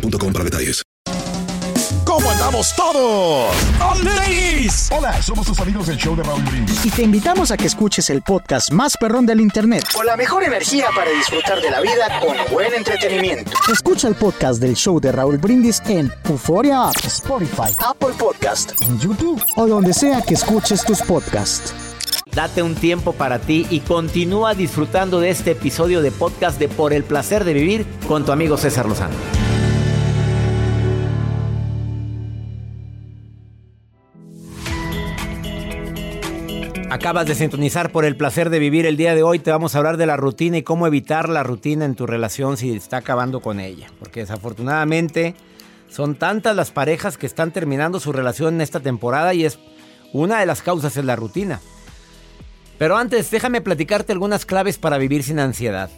[0.00, 0.82] boostmobile.com para detalles.
[2.04, 3.54] ¿Cómo andamos todos?
[4.02, 4.90] ¡Ladies!
[4.90, 6.84] Hola, somos tus amigos del show de Raúl Brindis.
[6.86, 9.84] Y te invitamos a que escuches el podcast más perrón del internet.
[9.94, 13.52] Con la mejor energía para disfrutar de la vida con buen entretenimiento.
[13.70, 18.98] Escucha el podcast del show de Raúl Brindis en Euforia App, Spotify, Apple Podcast, en
[18.98, 21.74] YouTube o donde sea que escuches tus podcasts.
[22.36, 26.92] Date un tiempo para ti y continúa disfrutando de este episodio de podcast de Por
[26.92, 29.45] el placer de vivir con tu amigo César Lozano.
[36.96, 39.38] Acabas de sintonizar por el placer de vivir el día de hoy.
[39.38, 42.56] Te vamos a hablar de la rutina y cómo evitar la rutina en tu relación
[42.56, 43.88] si está acabando con ella.
[43.98, 45.34] Porque desafortunadamente
[45.90, 49.58] son tantas las parejas que están terminando su relación en esta temporada y es
[50.14, 51.60] una de las causas es la rutina.
[52.78, 55.90] Pero antes, déjame platicarte algunas claves para vivir sin ansiedad.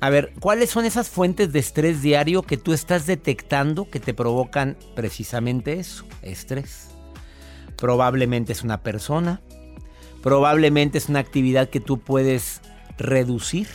[0.00, 4.12] A ver, ¿cuáles son esas fuentes de estrés diario que tú estás detectando que te
[4.12, 6.90] provocan precisamente eso, estrés?
[7.78, 9.40] Probablemente es una persona,
[10.22, 12.60] probablemente es una actividad que tú puedes
[12.98, 13.68] reducir,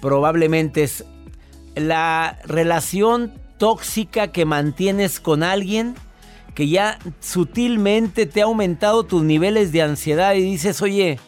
[0.00, 1.04] probablemente es
[1.74, 5.94] la relación tóxica que mantienes con alguien
[6.54, 11.18] que ya sutilmente te ha aumentado tus niveles de ansiedad y dices, oye,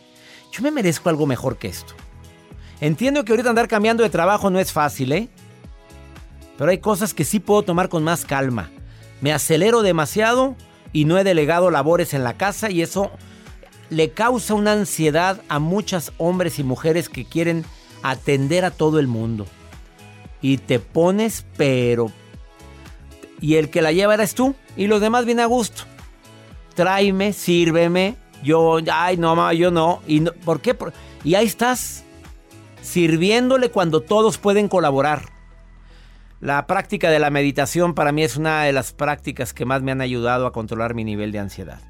[0.51, 1.95] yo me merezco algo mejor que esto.
[2.81, 5.29] Entiendo que ahorita andar cambiando de trabajo no es fácil, ¿eh?
[6.57, 8.71] Pero hay cosas que sí puedo tomar con más calma.
[9.21, 10.57] Me acelero demasiado
[10.93, 13.11] y no he delegado labores en la casa y eso
[13.91, 17.65] le causa una ansiedad a muchos hombres y mujeres que quieren
[18.03, 19.47] atender a todo el mundo.
[20.41, 22.13] Y te pones, pero...
[23.41, 25.83] Y el que la lleva eres tú y los demás vienen a gusto.
[26.75, 28.17] Tráeme, sírveme.
[28.43, 30.01] Yo, ay, no, yo no.
[30.07, 30.77] ¿Y no, por qué?
[31.25, 32.05] Y ahí estás,
[32.83, 35.23] sirviéndole cuando todos pueden colaborar.
[36.41, 39.91] La práctica de la meditación para mí es una de las prácticas que más me
[39.91, 41.81] han ayudado a controlar mi nivel de ansiedad.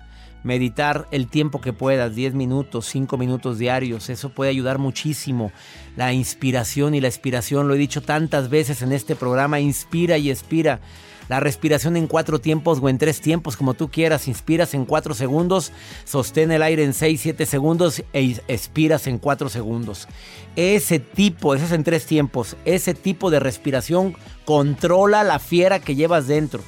[0.45, 5.53] Meditar el tiempo que puedas, 10 minutos, 5 minutos diarios, eso puede ayudar muchísimo.
[5.97, 10.31] La inspiración y la expiración, lo he dicho tantas veces en este programa, inspira y
[10.31, 10.81] expira.
[11.29, 14.29] La respiración en cuatro tiempos o en tres tiempos, como tú quieras.
[14.29, 15.73] Inspiras en cuatro segundos,
[16.05, 20.09] sostén el aire en seis, siete segundos e expiras en cuatro segundos.
[20.57, 24.17] Ese tipo, ese es en tres tiempos, ese tipo de respiración
[24.47, 26.63] controla la fiera que llevas dentro.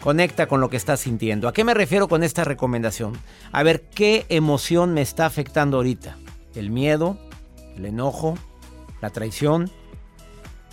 [0.00, 1.48] Conecta con lo que estás sintiendo.
[1.48, 3.18] ¿A qué me refiero con esta recomendación?
[3.50, 6.16] A ver qué emoción me está afectando ahorita.
[6.54, 7.18] El miedo,
[7.76, 8.38] el enojo,
[9.00, 9.70] la traición,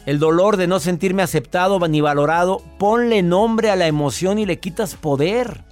[0.06, 2.62] el dolor de no sentirme aceptado ni valorado.
[2.78, 5.63] Ponle nombre a la emoción y le quitas poder.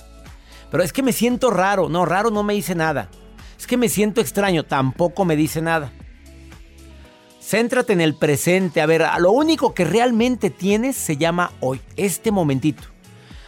[0.72, 1.88] Pero es que me siento raro.
[1.90, 3.10] No, raro no me dice nada.
[3.60, 4.64] Es que me siento extraño.
[4.64, 5.92] Tampoco me dice nada.
[7.40, 8.82] Céntrate en el presente.
[8.82, 12.93] A ver, lo único que realmente tienes se llama hoy, este momentito.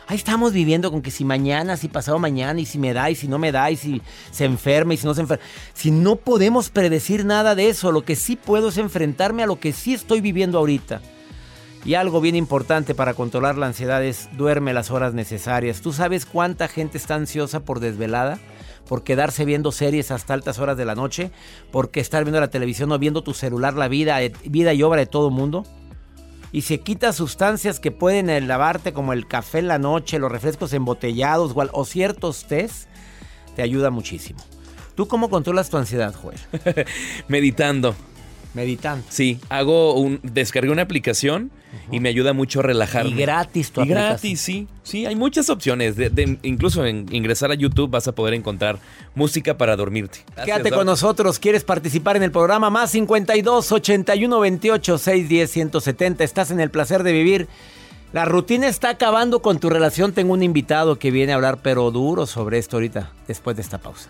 [0.08, 3.16] Ahí estamos viviendo con que si mañana, si pasado mañana, y si me da, y
[3.16, 4.02] si no me da, y si
[4.32, 5.44] se enferma, y si no se enferma.
[5.74, 9.60] Si no podemos predecir nada de eso, lo que sí puedo es enfrentarme a lo
[9.60, 11.02] que sí estoy viviendo ahorita.
[11.84, 15.82] Y algo bien importante para controlar la ansiedad es duerme las horas necesarias.
[15.82, 18.40] ¿Tú sabes cuánta gente está ansiosa por desvelada?
[18.86, 21.32] por quedarse viendo series hasta altas horas de la noche,
[21.72, 25.08] porque estar viendo la televisión o viendo tu celular, la vida, vida y obra de
[25.08, 25.66] todo mundo.
[26.56, 30.72] Y se quita sustancias que pueden lavarte, como el café en la noche, los refrescos
[30.72, 32.88] embotellados o, ciertos test,
[33.58, 34.40] te ayuda muchísimo.
[34.96, 36.40] ¿Tú cómo controlas tu ansiedad, Joel?
[37.28, 37.94] Meditando.
[38.56, 39.06] Meditando.
[39.10, 40.20] Sí, hago un.
[40.24, 41.52] Descargué una aplicación
[41.92, 43.10] y me ayuda mucho a relajarme.
[43.12, 44.10] Y gratis tu Y aplicación.
[44.12, 44.68] gratis, sí.
[44.84, 45.98] Sí, hay muchas opciones.
[45.98, 48.80] De, de- incluso en ingresar a YouTube vas a poder encontrar
[49.14, 50.20] música para dormirte.
[50.28, 50.80] Gracias, Quédate Doc.
[50.80, 51.38] con nosotros.
[51.38, 52.70] ¿Quieres participar en el programa?
[52.70, 56.24] Más 52 81 28 610 170.
[56.24, 57.48] Estás en el placer de vivir.
[58.14, 60.14] La rutina está acabando con tu relación.
[60.14, 63.80] Tengo un invitado que viene a hablar, pero duro sobre esto ahorita, después de esta
[63.80, 64.10] pausa.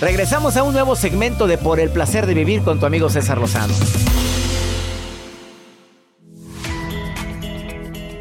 [0.00, 3.36] Regresamos a un nuevo segmento de Por el placer de vivir con tu amigo César
[3.36, 3.74] Lozano.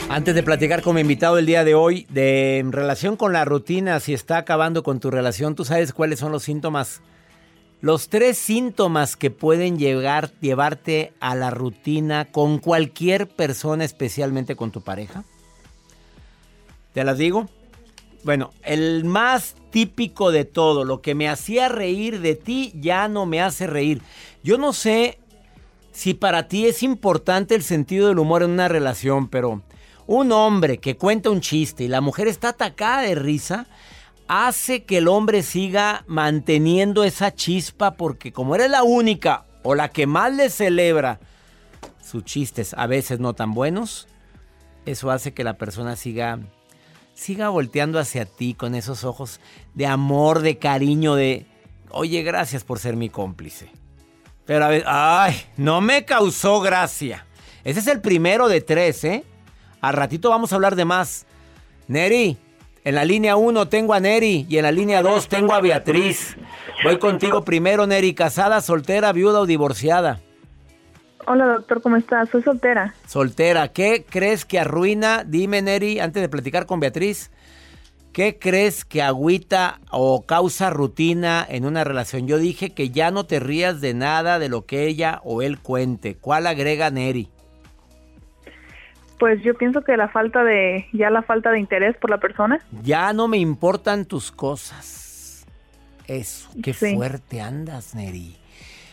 [0.10, 3.46] Antes de platicar con mi invitado el día de hoy, de en relación con la
[3.46, 7.00] rutina, si está acabando con tu relación, ¿tú sabes cuáles son los síntomas?
[7.80, 14.72] Los tres síntomas que pueden llegar, llevarte a la rutina con cualquier persona, especialmente con
[14.72, 15.24] tu pareja.
[16.94, 17.48] ¿Te las digo?
[18.24, 23.26] Bueno, el más típico de todo, lo que me hacía reír de ti ya no
[23.26, 24.02] me hace reír.
[24.44, 25.20] Yo no sé
[25.92, 29.62] si para ti es importante el sentido del humor en una relación, pero
[30.06, 33.68] un hombre que cuenta un chiste y la mujer está atacada de risa,
[34.28, 39.90] hace que el hombre siga manteniendo esa chispa porque como eres la única o la
[39.90, 41.20] que más le celebra
[42.02, 44.08] sus chistes, a veces no tan buenos,
[44.86, 46.40] eso hace que la persona siga
[47.20, 49.42] siga volteando hacia ti con esos ojos
[49.74, 51.46] de amor, de cariño, de,
[51.90, 53.70] oye, gracias por ser mi cómplice.
[54.46, 57.26] Pero a ver, ay, no me causó gracia.
[57.66, 59.26] Ese es el primero de tres, ¿eh?
[59.82, 61.26] Al ratito vamos a hablar de más.
[61.90, 62.38] Neri,
[62.86, 66.38] en la línea 1 tengo a Neri y en la línea 2 tengo a Beatriz.
[66.86, 70.22] Voy contigo primero, Neri, casada, soltera, viuda o divorciada.
[71.32, 72.28] Hola doctor, ¿cómo estás?
[72.30, 72.96] Soy soltera.
[73.06, 75.24] Soltera, ¿qué crees que arruina?
[75.24, 77.30] Dime, Neri, antes de platicar con Beatriz,
[78.14, 82.28] ¿qué crees que agüita o causa rutina en una relación?
[82.28, 85.60] Yo dije que ya no te rías de nada de lo que ella o él
[85.60, 86.16] cuente.
[86.16, 87.30] ¿Cuál agrega Neri?
[89.20, 92.60] Pues yo pienso que la falta de, ya la falta de interés por la persona.
[92.82, 95.46] Ya no me importan tus cosas.
[96.08, 96.96] Eso, qué Sí.
[96.96, 98.39] fuerte andas, Neri.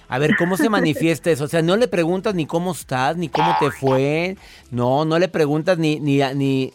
[0.08, 1.44] A ver, ¿cómo se manifiesta eso?
[1.44, 4.36] O sea, no le preguntas ni cómo estás, ni cómo te fue.
[4.70, 6.72] No, no le preguntas ni, ni, a- ni,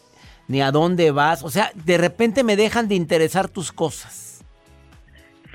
[0.49, 1.43] ni a dónde vas.
[1.43, 4.43] O sea, de repente me dejan de interesar tus cosas.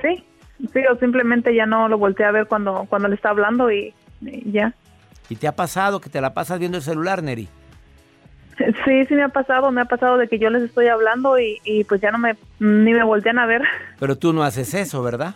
[0.00, 0.24] Sí,
[0.72, 3.92] sí, o simplemente ya no lo volteé a ver cuando, cuando le está hablando y,
[4.22, 4.74] y ya.
[5.28, 7.48] ¿Y te ha pasado que te la pasas viendo el celular, Neri?
[8.86, 11.60] Sí, sí me ha pasado, me ha pasado de que yo les estoy hablando y,
[11.64, 13.60] y pues ya no me, ni me voltean a ver.
[13.98, 15.34] Pero tú no haces eso, ¿verdad?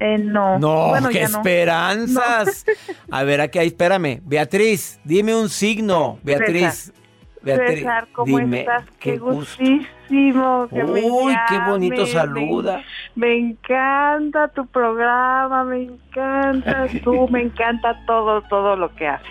[0.00, 0.58] Eh, no.
[0.58, 1.38] No, Bueno, qué ya no.
[1.38, 2.64] esperanzas.
[3.10, 4.20] A ver, aquí, espérame.
[4.24, 6.18] Beatriz, dime un signo.
[6.22, 6.92] Beatriz.
[7.40, 8.84] Beatriz, César, ¿cómo dime, estás?
[8.98, 12.82] Qué, qué gustísimo que me Uy, qué bonito saluda.
[13.14, 19.26] Me, me encanta tu programa, me encanta tú, me encanta todo, todo lo que haces.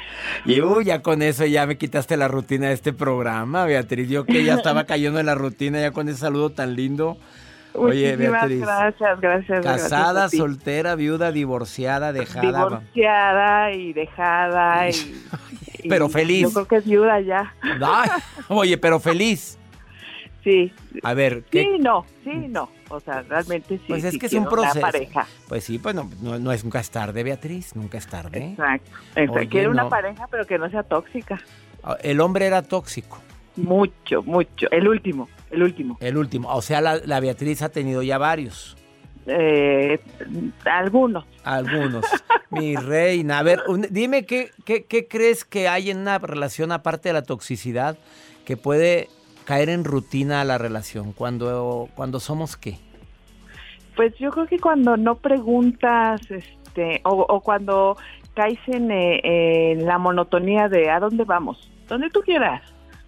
[0.46, 4.10] Y uy, ya con eso ya me quitaste la rutina de este programa, Beatriz.
[4.10, 7.18] Yo que ya estaba cayendo en la rutina ya con ese saludo tan lindo.
[7.74, 8.62] Oye, Muchísimas Beatriz.
[8.62, 9.66] gracias, gracias.
[9.66, 12.66] Casada, gracias soltera, viuda, divorciada, dejada.
[12.66, 14.94] Divorciada y dejada y,
[15.84, 16.44] y Pero feliz.
[16.44, 17.54] Yo creo que es viuda ya.
[17.62, 18.10] Ay,
[18.48, 19.58] oye, pero feliz.
[20.44, 20.72] Sí.
[21.04, 21.64] A ver, ¿qué?
[21.64, 22.70] Sí, no, sí, no.
[22.88, 23.84] O sea, realmente sí.
[23.86, 24.80] Pues es sí que es un una proceso.
[24.80, 25.28] pareja.
[25.50, 28.52] Pues sí, pues no, no, no es nunca es tarde, Beatriz, nunca es tarde.
[28.52, 28.92] Exacto.
[29.16, 29.34] exacto.
[29.40, 29.90] Oye, quiero una no.
[29.90, 31.42] pareja, pero que no sea tóxica.
[32.02, 33.22] El hombre era tóxico.
[33.58, 34.68] Mucho, mucho.
[34.72, 35.98] El último, el último.
[36.00, 36.50] El último.
[36.54, 38.76] O sea, la, la Beatriz ha tenido ya varios.
[39.26, 40.00] Eh,
[40.66, 41.26] algunos.
[41.44, 42.06] Algunos.
[42.50, 43.40] Mi reina.
[43.40, 47.14] A ver, un- dime qué, qué, qué crees que hay en una relación aparte de
[47.14, 47.98] la toxicidad
[48.46, 49.10] que puede
[49.46, 52.78] caer en rutina a la relación cuando, cuando somos qué.
[53.96, 57.98] Pues yo creo que cuando no preguntas, este, o, o cuando
[58.36, 61.70] caes en, eh, en la monotonía de ¿a dónde vamos?
[61.88, 62.62] Donde tú quieras.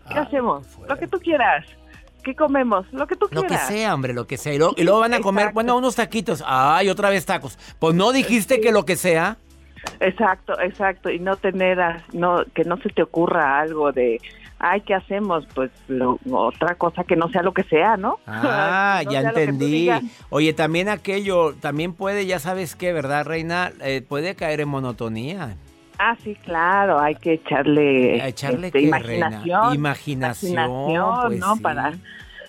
[0.09, 0.65] ¿Qué Ah, hacemos?
[0.87, 1.65] Lo que tú quieras.
[2.23, 2.85] ¿Qué comemos?
[2.91, 3.67] Lo que tú Lo que quieras.
[3.67, 4.53] sea, hombre, lo que sea.
[4.53, 5.53] Y luego, y luego van a comer, Exacto.
[5.55, 6.43] bueno, unos taquitos.
[6.45, 7.57] Ay, otra vez tacos.
[7.79, 9.37] Pues no dijiste que lo que sea.
[9.99, 11.09] Exacto, exacto.
[11.09, 14.19] Y no tener, a- no, que no se te ocurra algo de,
[14.59, 15.45] ay, ¿qué hacemos?
[15.55, 18.19] Pues lo- otra cosa que no sea lo que sea, ¿no?
[18.27, 19.89] Ah, no ya entendí.
[20.29, 23.71] Oye, también aquello, también puede, ya sabes qué, ¿verdad, Reina?
[23.81, 25.55] Eh, puede caer en monotonía.
[26.01, 29.73] Ah, sí, claro, hay que echarle, ¿A echarle este, imaginación.
[29.75, 31.55] Imaginación, imaginación, pues ¿no?
[31.57, 31.61] sí.
[31.61, 31.93] Para,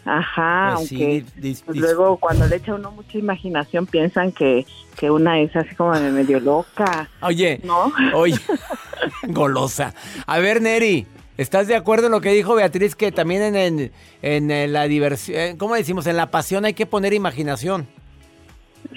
[0.04, 4.64] ajá, Pues sí, aunque dis- pues luego cuando le echa uno mucha imaginación piensan que,
[4.96, 7.92] que una es así como de medio loca, Oye, ¿no?
[8.14, 8.38] oye,
[9.26, 9.94] golosa.
[10.28, 12.94] A ver, Neri, ¿estás de acuerdo en lo que dijo Beatriz?
[12.94, 13.92] Que también en, en,
[14.22, 16.06] en, eh, la diversión, eh, ¿cómo decimos?
[16.06, 17.88] En la pasión hay que poner imaginación.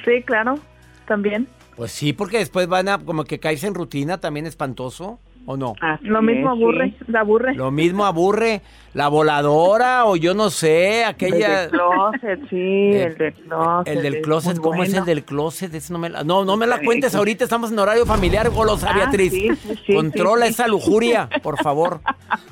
[0.06, 0.60] Sí, claro,
[1.08, 1.48] también.
[1.76, 5.74] Pues sí, porque después van a como que caerse en rutina también espantoso, ¿o no?
[5.82, 7.06] Así Lo mismo es, aburre, sí.
[7.08, 7.56] la aburre.
[7.56, 8.62] Lo mismo aburre
[8.94, 11.62] la voladora o yo no sé, El aquella...
[11.62, 13.96] del closet, sí, El- el del closet.
[13.98, 15.74] El del closet, ¿cómo es el del closet?
[15.74, 18.92] Ese no, me la, no, no me la cuentes ahorita, estamos en horario familiar, golosa
[18.92, 19.34] Ah, Beatriz.
[19.34, 20.62] sí, sí, sí, Controla sí, sí.
[20.62, 22.02] esa lujuria, por favor.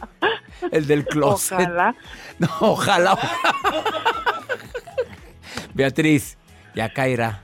[0.71, 1.59] El del closet.
[1.59, 1.95] Ojalá.
[2.39, 3.17] No, ojalá.
[5.73, 6.37] Beatriz,
[6.75, 7.41] ya caerá.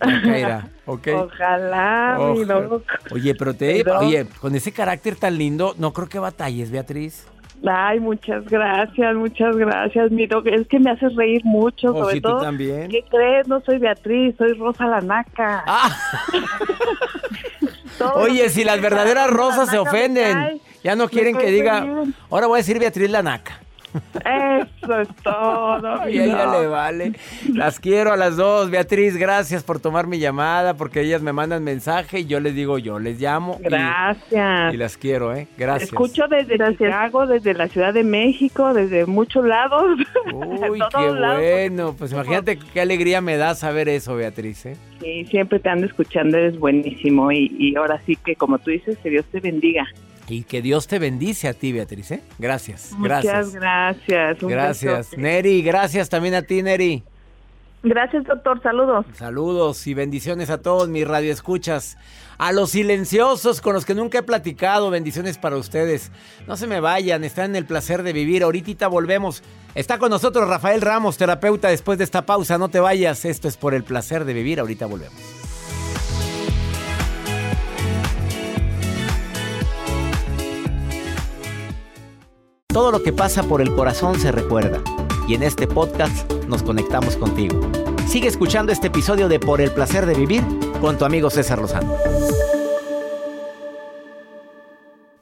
[0.00, 1.08] Ya caerá, ¿ok?
[1.16, 2.82] Ojalá, mi loco.
[3.12, 7.26] Oye, pero te, Pero- oye, con ese carácter tan lindo, no creo que batalles, Beatriz.
[7.66, 10.46] Ay, muchas gracias, muchas gracias, mi doc.
[10.46, 12.42] Es que me haces reír mucho, Oh, sobre sí, tú todo.
[12.42, 12.90] también.
[12.90, 13.48] ¿Qué crees?
[13.48, 15.64] No soy Beatriz, soy Rosa la Naca.
[15.66, 15.96] Ah,
[17.98, 21.86] Todo oye, si las verdaderas Rosa rosas se ofenden, ya no quieren que diga,
[22.28, 23.60] ahora voy a decir Beatriz la naca.
[23.94, 26.04] Eso es todo.
[26.04, 27.12] mi Y a ella le vale.
[27.52, 28.70] Las quiero a las dos.
[28.70, 32.78] Beatriz, gracias por tomar mi llamada, porque ellas me mandan mensaje y yo les digo,
[32.78, 33.58] yo les llamo.
[33.60, 34.74] Gracias.
[34.74, 35.46] Y, las quiero, ¿eh?
[35.56, 35.90] Gracias.
[35.90, 39.98] Escucho desde Chicago, desde la Ciudad de México, desde muchos lados.
[40.32, 41.40] Uy, qué lados.
[41.40, 41.94] bueno.
[41.96, 44.76] Pues imagínate qué alegría me da saber eso, Beatriz, ¿eh?
[45.00, 47.30] Sí, siempre te ando escuchando, eres buenísimo.
[47.30, 49.86] Y, y ahora sí que, como tú dices, que Dios te bendiga.
[50.28, 52.22] Y que Dios te bendice a ti, Beatriz, ¿eh?
[52.38, 53.54] Gracias, Muchas gracias.
[53.54, 54.42] gracias.
[54.42, 55.18] un Gracias.
[55.18, 57.02] Neri, gracias también a ti, Neri.
[57.82, 58.62] Gracias, doctor.
[58.62, 59.04] Saludos.
[59.12, 61.98] Saludos y bendiciones a todos mis radioescuchas.
[62.38, 66.10] A los silenciosos con los que nunca he platicado, bendiciones para ustedes.
[66.48, 68.42] No se me vayan, están en el placer de vivir.
[68.42, 69.42] Ahorita volvemos.
[69.74, 72.56] Está con nosotros Rafael Ramos, terapeuta, después de esta pausa.
[72.56, 74.60] No te vayas, esto es por el placer de vivir.
[74.60, 75.43] Ahorita volvemos.
[82.74, 84.82] Todo lo que pasa por el corazón se recuerda.
[85.28, 87.60] Y en este podcast nos conectamos contigo.
[88.08, 90.42] Sigue escuchando este episodio de Por el placer de vivir
[90.80, 91.96] con tu amigo César Lozano.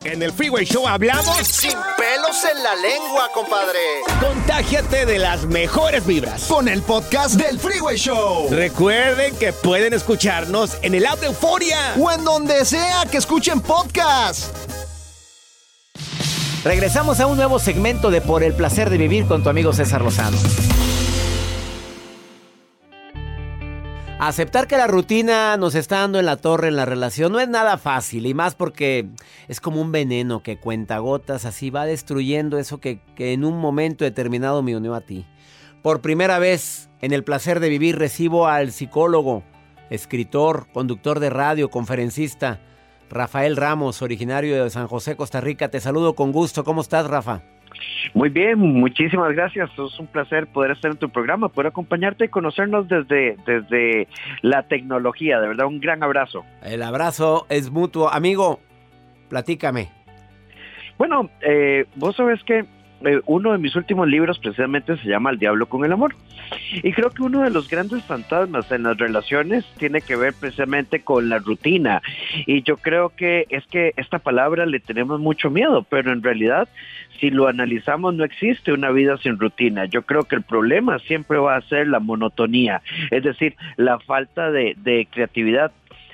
[0.02, 3.78] En el Freeway Show hablamos Sin pelos en la lengua, compadre.
[4.18, 8.48] Contágiate de las mejores vibras con el podcast del Freeway Show.
[8.50, 13.60] Recuerden que pueden escucharnos en el app de Euforia o en donde sea que escuchen
[13.60, 14.71] podcast.
[16.64, 20.00] Regresamos a un nuevo segmento de Por el placer de vivir con tu amigo César
[20.00, 20.36] Lozano.
[24.20, 27.48] Aceptar que la rutina nos está dando en la torre en la relación no es
[27.48, 29.08] nada fácil y más porque
[29.48, 33.58] es como un veneno que cuenta gotas, así va destruyendo eso que, que en un
[33.58, 35.26] momento determinado me unió a ti.
[35.82, 39.42] Por primera vez en el placer de vivir recibo al psicólogo,
[39.90, 42.60] escritor, conductor de radio, conferencista,
[43.12, 45.68] Rafael Ramos, originario de San José, Costa Rica.
[45.68, 46.64] Te saludo con gusto.
[46.64, 47.42] ¿Cómo estás, Rafa?
[48.14, 49.70] Muy bien, muchísimas gracias.
[49.72, 54.08] Es un placer poder estar en tu programa, poder acompañarte y conocernos desde, desde
[54.40, 55.40] la tecnología.
[55.40, 56.42] De verdad, un gran abrazo.
[56.62, 58.08] El abrazo es mutuo.
[58.08, 58.60] Amigo,
[59.28, 59.90] platícame.
[60.96, 62.64] Bueno, eh, vos sabes que
[63.04, 66.14] eh, uno de mis últimos libros precisamente se llama El Diablo con el Amor.
[66.82, 71.00] Y creo que uno de los grandes fantasmas en las relaciones tiene que ver precisamente
[71.00, 72.02] con la rutina.
[72.46, 76.68] Y yo creo que es que esta palabra le tenemos mucho miedo, pero en realidad
[77.20, 79.84] si lo analizamos no existe una vida sin rutina.
[79.84, 84.50] Yo creo que el problema siempre va a ser la monotonía, es decir, la falta
[84.50, 85.72] de, de creatividad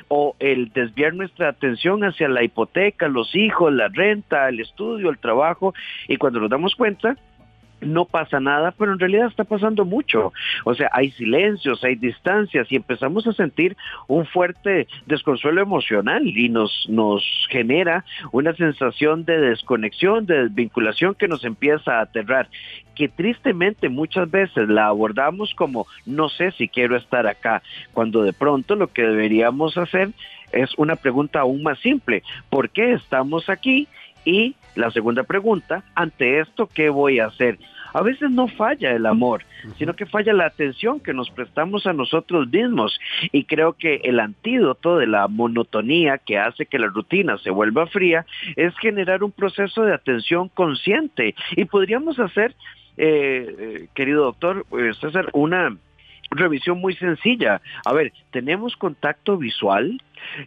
[0.08, 5.18] o el desviar nuestra atención hacia la hipoteca, los hijos, la renta, el estudio, el
[5.18, 5.74] trabajo,
[6.08, 7.16] y cuando nos damos cuenta,
[7.80, 10.32] no pasa nada, pero en realidad está pasando mucho.
[10.64, 16.48] O sea, hay silencios, hay distancias y empezamos a sentir un fuerte desconsuelo emocional y
[16.48, 22.48] nos, nos genera una sensación de desconexión, de desvinculación que nos empieza a aterrar
[22.94, 28.32] que tristemente muchas veces la abordamos como no sé si quiero estar acá, cuando de
[28.32, 30.10] pronto lo que deberíamos hacer
[30.50, 33.86] es una pregunta aún más simple, ¿por qué estamos aquí?
[34.28, 37.58] Y la segunda pregunta, ante esto, ¿qué voy a hacer?
[37.94, 39.42] A veces no falla el amor,
[39.78, 43.00] sino que falla la atención que nos prestamos a nosotros mismos.
[43.32, 47.86] Y creo que el antídoto de la monotonía que hace que la rutina se vuelva
[47.86, 51.34] fría es generar un proceso de atención consciente.
[51.56, 52.54] Y podríamos hacer,
[52.98, 55.74] eh, eh querido doctor eh, César, una
[56.30, 57.60] revisión muy sencilla.
[57.84, 60.00] A ver, tenemos contacto visual,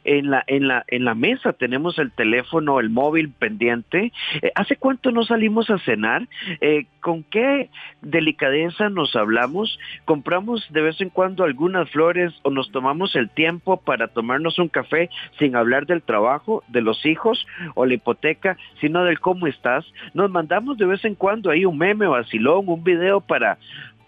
[0.04, 4.12] en la, en la, en la mesa tenemos el teléfono, el móvil pendiente.
[4.42, 6.28] Eh, ¿Hace cuánto no salimos a cenar?
[6.60, 7.70] Eh, ¿Con qué
[8.02, 9.80] delicadeza nos hablamos?
[10.06, 14.68] ¿Compramos de vez en cuando algunas flores o nos tomamos el tiempo para tomarnos un
[14.68, 15.10] café
[15.40, 17.46] sin hablar del trabajo, de los hijos
[17.76, 19.86] o la hipoteca, sino del cómo estás?
[20.14, 23.58] Nos mandamos de vez en cuando ahí un meme vacilón, un video para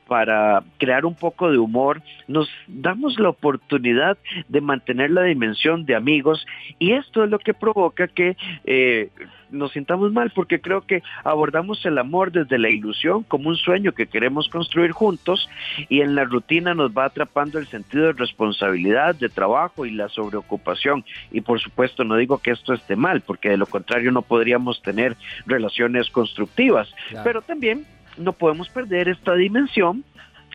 [0.08, 4.18] para crear un poco de humor, nos damos la oportunidad
[4.48, 6.46] de mantener la dimensión de amigos
[6.80, 9.10] y esto es lo que provoca que eh,
[9.54, 13.94] nos sintamos mal porque creo que abordamos el amor desde la ilusión como un sueño
[13.94, 15.48] que queremos construir juntos
[15.90, 20.10] y en la rutina nos va atrapando el sentido de responsabilidad, de trabajo y la
[20.10, 21.06] sobreocupación.
[21.32, 24.82] Y por supuesto no digo que esto esté mal porque de lo contrario no podríamos
[24.82, 26.94] tener relaciones constructivas,
[27.24, 27.86] pero también
[28.17, 30.03] no podemos perder esta dimensión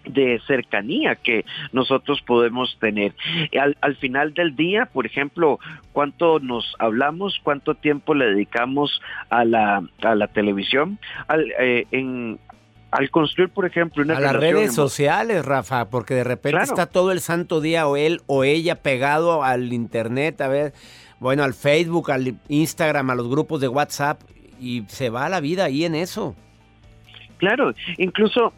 [0.05, 3.15] de cercanía que nosotros podemos tener.
[3.81, 5.59] Al, final del día, por ejemplo,
[5.93, 9.01] cuánto nos hablamos, cuánto tiempo le dedicamos
[9.31, 12.39] a la, a la televisión, al, eh, en,
[12.91, 17.13] al construir, por ejemplo, una a las redes sociales, Rafa, porque de repente está todo
[17.13, 20.73] el santo día o él o ella pegado al internet, a ver,
[21.21, 24.23] bueno, al Facebook, al Instagram, a los grupos de WhatsApp
[24.61, 26.35] y se va la vida ahí en eso.
[27.39, 28.53] Claro, incluso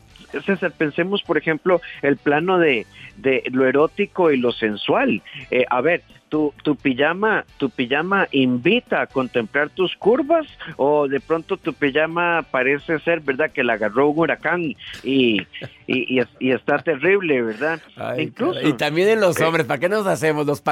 [0.45, 5.23] César, pensemos, por ejemplo, el plano de, de lo erótico y lo sensual.
[5.51, 10.47] Eh, a ver, tu, tu pijama, tu pijama invita a contemplar tus curvas
[10.77, 13.51] o de pronto tu pijama parece ser, ¿verdad?
[13.51, 14.63] Que la agarró un huracán
[15.03, 15.43] y,
[15.87, 17.81] y, está terrible, ¿verdad?
[18.17, 20.47] Incluso, y también en los hombres, ¿para qué nos hacemos?
[20.47, 20.63] Los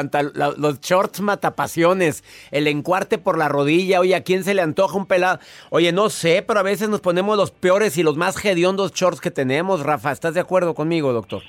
[0.57, 2.23] los shorts matapasiones,
[2.53, 5.41] el encuarte por la rodilla, oye, ¿a quién se le antoja un pelado?
[5.71, 9.21] Oye, no sé, pero a veces nos ponemos los peores y los más hediondos shorts
[9.21, 11.43] que tenemos, Rafa, ¿estás de acuerdo conmigo, doctor?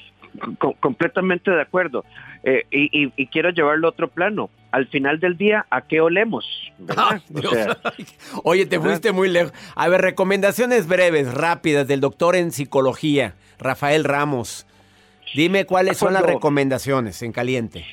[0.80, 2.06] Completamente de acuerdo.
[2.44, 4.50] Eh, y, quiero llevarlo a otro plano.
[4.72, 6.46] Al final del día, ¿a qué olemos?
[8.44, 9.54] Oye, te fuiste muy lejos.
[9.76, 14.68] A ver, recomendaciones breves, rápidas del doctor en psicología, Rafael Ramos.
[15.36, 17.86] Dime cuáles son las recomendaciones en caliente.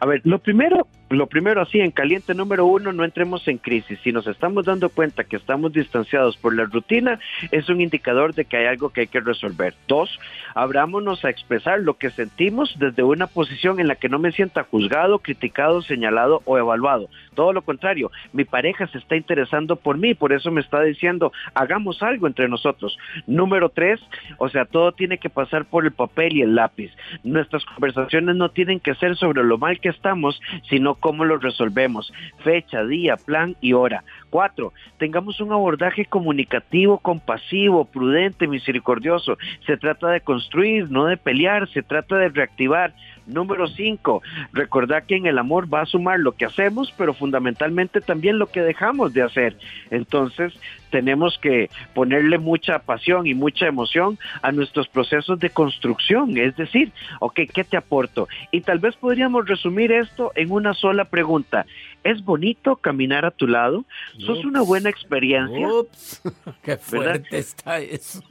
[0.00, 3.98] A ver, lo primero lo primero así, en caliente número uno, no entremos en crisis.
[4.02, 7.18] Si nos estamos dando cuenta que estamos distanciados por la rutina,
[7.50, 9.74] es un indicador de que hay algo que hay que resolver.
[9.86, 10.18] Dos,
[10.54, 14.64] abrámonos a expresar lo que sentimos desde una posición en la que no me sienta
[14.64, 17.08] juzgado, criticado, señalado o evaluado.
[17.34, 21.32] Todo lo contrario, mi pareja se está interesando por mí, por eso me está diciendo,
[21.54, 22.98] hagamos algo entre nosotros.
[23.26, 24.00] Número tres,
[24.38, 26.90] o sea, todo tiene que pasar por el papel y el lápiz.
[27.24, 32.12] Nuestras conversaciones no tienen que ser sobre lo mal que estamos, sino cómo lo resolvemos,
[32.44, 34.04] fecha, día, plan y hora.
[34.30, 39.38] Cuatro, tengamos un abordaje comunicativo, compasivo, prudente, misericordioso.
[39.66, 42.92] Se trata de construir, no de pelear, se trata de reactivar.
[43.26, 48.00] Número cinco, recordar que en el amor va a sumar lo que hacemos, pero fundamentalmente
[48.00, 49.56] también lo que dejamos de hacer.
[49.90, 50.58] Entonces,
[50.90, 56.38] tenemos que ponerle mucha pasión y mucha emoción a nuestros procesos de construcción.
[56.38, 58.28] Es decir, ok, ¿qué te aporto?
[58.50, 61.66] Y tal vez podríamos resumir esto en una sola pregunta.
[62.04, 63.84] ¿Es bonito caminar a tu lado?
[64.18, 65.68] ¿Sos una buena experiencia?
[65.68, 66.22] Ups,
[66.62, 68.22] qué fuerte está eso.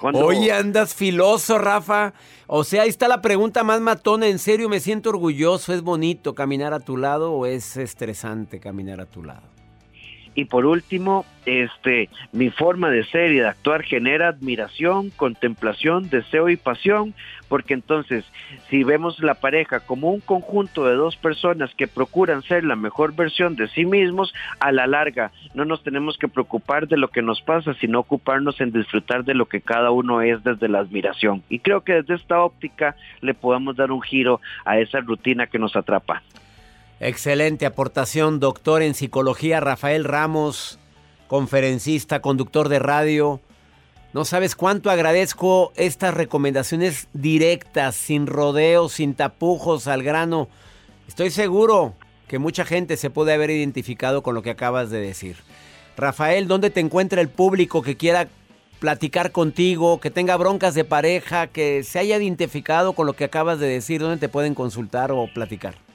[0.00, 2.14] Hoy andas filoso, Rafa.
[2.46, 4.26] O sea, ahí está la pregunta más matona.
[4.26, 5.74] En serio, me siento orgulloso.
[5.74, 9.57] ¿Es bonito caminar a tu lado o es estresante caminar a tu lado?
[10.38, 16.48] Y por último, este, mi forma de ser y de actuar genera admiración, contemplación, deseo
[16.48, 17.12] y pasión,
[17.48, 18.24] porque entonces,
[18.70, 23.16] si vemos la pareja como un conjunto de dos personas que procuran ser la mejor
[23.16, 27.20] versión de sí mismos, a la larga no nos tenemos que preocupar de lo que
[27.20, 31.42] nos pasa, sino ocuparnos en disfrutar de lo que cada uno es desde la admiración.
[31.48, 35.58] Y creo que desde esta óptica le podemos dar un giro a esa rutina que
[35.58, 36.22] nos atrapa.
[37.00, 40.80] Excelente aportación, doctor en psicología Rafael Ramos,
[41.28, 43.40] conferencista, conductor de radio.
[44.12, 50.48] No sabes cuánto agradezco estas recomendaciones directas, sin rodeos, sin tapujos, al grano.
[51.06, 51.94] Estoy seguro
[52.26, 55.36] que mucha gente se puede haber identificado con lo que acabas de decir.
[55.96, 58.26] Rafael, ¿dónde te encuentra el público que quiera
[58.80, 63.60] platicar contigo, que tenga broncas de pareja, que se haya identificado con lo que acabas
[63.60, 64.00] de decir?
[64.00, 65.87] ¿Dónde te pueden consultar o platicar?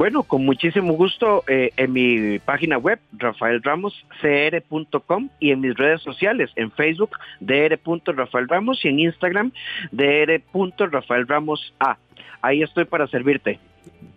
[0.00, 6.48] Bueno, con muchísimo gusto eh, en mi página web, rafaelramoscr.com y en mis redes sociales,
[6.56, 7.10] en Facebook,
[7.40, 9.52] dr.rafaelramos y en Instagram,
[9.92, 11.98] dr.rafaelramos.a.
[12.40, 13.60] Ahí estoy para servirte.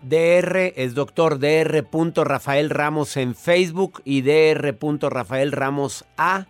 [0.04, 1.84] DR es doctor DR.
[2.24, 4.74] Rafael Ramos en Facebook y DR.
[5.10, 6.46] Rafael Ramos A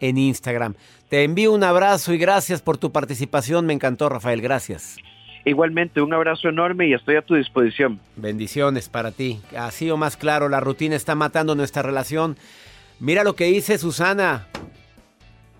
[0.00, 0.76] en Instagram.
[1.10, 3.66] Te envío un abrazo y gracias por tu participación.
[3.66, 4.40] Me encantó, Rafael.
[4.40, 4.96] Gracias.
[5.44, 8.00] Igualmente, un abrazo enorme y estoy a tu disposición.
[8.16, 9.40] Bendiciones para ti.
[9.56, 12.36] Así o más claro, la rutina está matando nuestra relación.
[13.00, 14.48] Mira lo que dice Susana.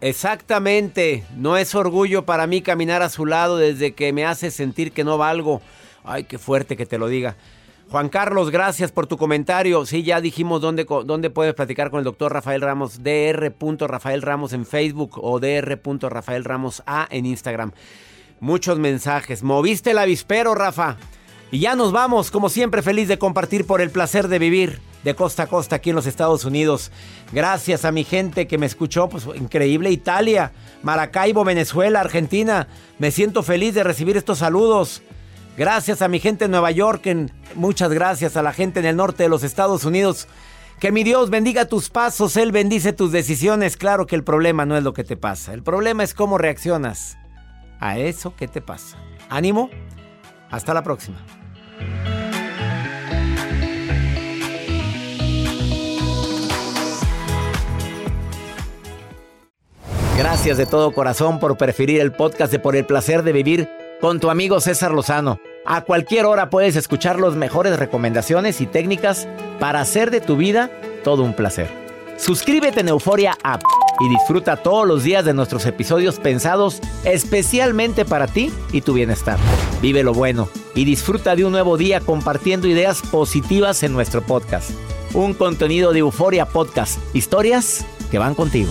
[0.01, 1.25] Exactamente.
[1.37, 5.05] No es orgullo para mí caminar a su lado desde que me hace sentir que
[5.05, 5.61] no valgo.
[6.05, 7.37] Ay, qué fuerte que te lo diga.
[7.91, 9.87] Juan Carlos, gracias por tu comentario.
[9.87, 13.91] Sí, ya dijimos dónde, dónde puedes platicar con el doctor Rafael Ramos, dr.
[13.91, 16.13] Rafael Ramos en Facebook o dr.
[16.13, 17.73] Rafael Ramos A en Instagram.
[18.41, 19.43] Muchos mensajes.
[19.43, 20.97] Moviste el avispero, Rafa.
[21.51, 25.15] Y ya nos vamos, como siempre, feliz de compartir por el placer de vivir de
[25.15, 26.91] costa a costa aquí en los Estados Unidos.
[27.33, 29.91] Gracias a mi gente que me escuchó, pues increíble.
[29.91, 32.69] Italia, Maracaibo, Venezuela, Argentina.
[32.99, 35.03] Me siento feliz de recibir estos saludos.
[35.57, 37.09] Gracias a mi gente en Nueva York.
[37.55, 40.29] muchas gracias a la gente en el norte de los Estados Unidos.
[40.79, 43.77] Que mi Dios bendiga tus pasos, Él bendice tus decisiones.
[43.77, 47.19] Claro que el problema no es lo que te pasa, el problema es cómo reaccionas
[47.81, 48.99] a eso que te pasa.
[49.29, 49.71] Ánimo,
[50.51, 51.19] hasta la próxima.
[60.17, 63.69] Gracias de todo corazón por preferir el podcast de Por el placer de vivir
[64.01, 65.39] con tu amigo César Lozano.
[65.65, 69.29] A cualquier hora puedes escuchar las mejores recomendaciones y técnicas
[69.61, 70.71] para hacer de tu vida
[71.05, 71.69] todo un placer.
[72.17, 73.63] Suscríbete en Euforia App
[74.01, 79.39] y disfruta todos los días de nuestros episodios pensados especialmente para ti y tu bienestar.
[79.83, 84.71] Vive lo bueno y disfruta de un nuevo día compartiendo ideas positivas en nuestro podcast.
[85.15, 88.71] Un contenido de Euforia Podcast, historias que van contigo.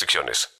[0.00, 0.50] restricciones.